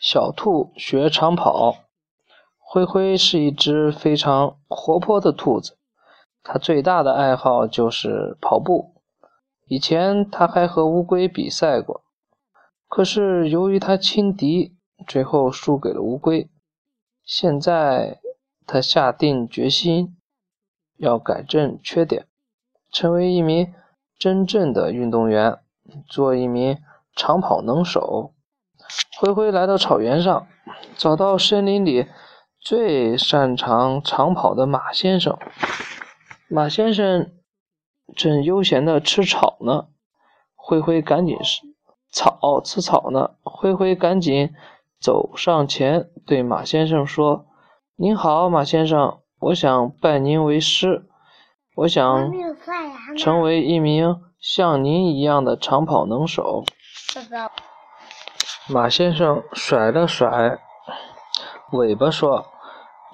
[0.00, 1.76] 小兔学长跑。
[2.58, 5.78] 灰灰是一只非常活泼的兔子，
[6.42, 8.94] 它最大的爱好就是跑步。
[9.66, 12.02] 以前它还和乌龟比赛过，
[12.88, 14.76] 可是由于它轻敌，
[15.06, 16.50] 最后输给了乌龟。
[17.24, 18.20] 现在
[18.66, 20.16] 它下定决心
[20.96, 22.26] 要改正缺点，
[22.90, 23.72] 成为一名
[24.18, 25.58] 真正的运动员，
[26.06, 26.78] 做一名
[27.16, 28.32] 长跑能手。
[29.20, 30.46] 灰灰来到草原上，
[30.96, 32.06] 找到森林里。
[32.60, 35.36] 最擅长长跑的马先生，
[36.48, 37.32] 马先生
[38.14, 39.88] 正悠闲地吃草呢。
[40.54, 41.62] 灰灰赶紧是
[42.12, 43.30] 草吃草呢。
[43.42, 44.50] 灰灰赶紧
[45.00, 47.46] 走上前，对马先生说
[47.98, 51.08] ：“您好，马先生，我想拜您为师，
[51.74, 52.30] 我想
[53.16, 56.62] 成为一名像您一样的长跑能手。”
[58.70, 60.58] 马先生甩了甩。
[61.72, 62.44] 尾巴说：“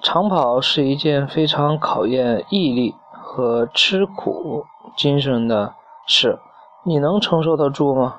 [0.03, 4.65] 长跑是一件非常考验毅力和吃苦
[4.97, 5.73] 精神的
[6.05, 6.39] 事，
[6.83, 8.17] 你能承受得住吗？”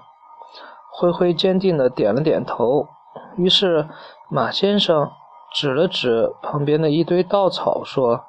[0.90, 2.88] 灰灰坚定地点了点头。
[3.36, 3.86] 于是
[4.30, 5.10] 马先生
[5.52, 8.24] 指了指旁边的一堆稻草，说：“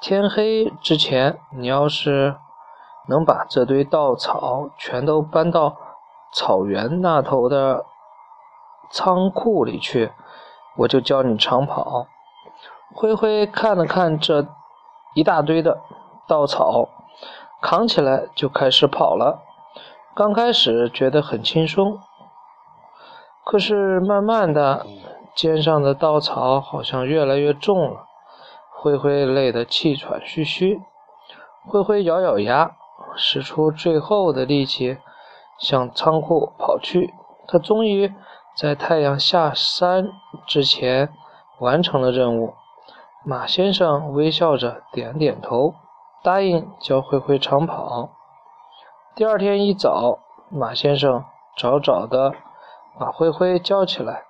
[0.00, 2.36] 天黑之前，你要是
[3.06, 5.76] 能把这堆稻草全都搬到
[6.32, 7.84] 草原那头的
[8.90, 10.12] 仓库里去。”
[10.76, 12.06] 我就教你长跑。
[12.94, 14.46] 灰灰看了看这
[15.14, 15.80] 一大堆的
[16.26, 16.88] 稻草，
[17.60, 19.42] 扛起来就开始跑了。
[20.14, 21.98] 刚开始觉得很轻松，
[23.44, 24.86] 可是慢慢的，
[25.34, 28.06] 肩上的稻草好像越来越重了。
[28.72, 30.80] 灰灰累得气喘吁吁。
[31.66, 32.76] 灰灰咬咬牙，
[33.16, 34.98] 使出最后的力气
[35.58, 37.12] 向仓库跑去。
[37.46, 38.14] 他终于。
[38.56, 40.10] 在太阳下山
[40.46, 41.12] 之前
[41.60, 42.54] 完成了任务，
[43.24, 45.74] 马先生微笑着点点头，
[46.22, 48.10] 答应教灰灰长跑。
[49.14, 50.18] 第二天一早，
[50.50, 51.24] 马先生
[51.56, 52.34] 早早地
[52.98, 54.24] 把灰灰叫起来。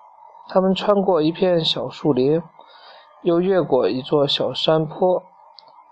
[0.49, 2.43] 他们穿过一片小树林，
[3.23, 5.23] 又越过一座小山坡。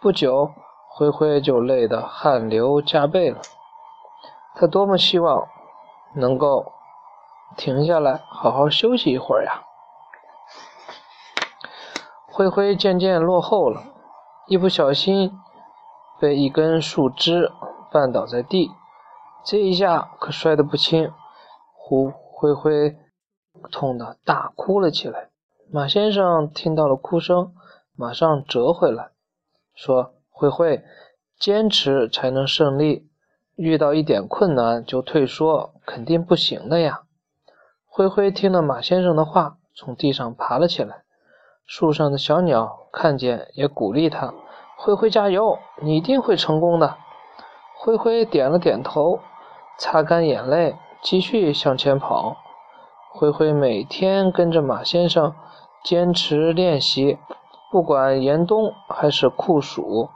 [0.00, 0.52] 不久，
[0.90, 3.38] 灰灰就累得汗流浃背了。
[4.54, 5.48] 他多么希望
[6.14, 6.72] 能够。
[7.56, 9.64] 停下来，好好休息一会儿呀！
[12.26, 13.82] 灰灰渐渐落后了，
[14.46, 15.32] 一不小心
[16.20, 17.50] 被一根树枝
[17.90, 18.70] 绊倒在地，
[19.44, 21.12] 这一下可摔得不轻。
[21.74, 22.96] 呼，灰灰
[23.72, 25.30] 痛得大哭了起来。
[25.72, 27.52] 马先生听到了哭声，
[27.96, 29.10] 马上折回来，
[29.74, 30.84] 说：“灰灰，
[31.40, 33.10] 坚持才能胜利，
[33.56, 37.02] 遇到一点困难就退缩，肯定不行的呀。”
[37.98, 41.02] 灰灰听了马先生的话，从地上爬了起来。
[41.66, 44.32] 树上的小鸟看见，也鼓励他
[44.78, 46.94] ：“灰灰加油，你一定会成功的。”
[47.76, 49.18] 灰灰点了点头，
[49.80, 52.36] 擦干眼泪，继续向前跑。
[53.14, 55.34] 灰灰每天跟着马先生
[55.82, 57.18] 坚持练习，
[57.72, 60.08] 不管严冬还是酷暑，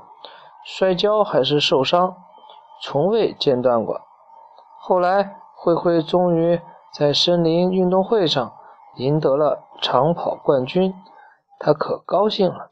[0.64, 2.14] 摔跤还是受伤，
[2.80, 4.02] 从未间断过。
[4.78, 6.60] 后来，灰灰终于。
[6.92, 8.52] 在森林运动会上
[8.96, 10.94] 赢得了长跑冠军，
[11.58, 12.70] 他可高兴了。